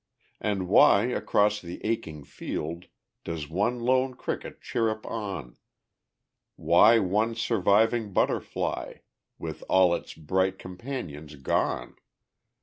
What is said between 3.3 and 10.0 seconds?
one lone cricket chirrup on; Why one surviving butterfly, With all